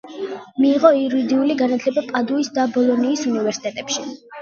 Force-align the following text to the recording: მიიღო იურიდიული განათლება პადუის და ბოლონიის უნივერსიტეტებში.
მიიღო 0.63 0.91
იურიდიული 1.01 1.59
განათლება 1.61 2.07
პადუის 2.09 2.53
და 2.59 2.69
ბოლონიის 2.81 3.31
უნივერსიტეტებში. 3.37 4.13